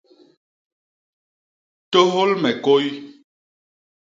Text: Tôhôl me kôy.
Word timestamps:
Tôhôl 1.91 2.31
me 2.41 2.51
kôy. 2.65 2.85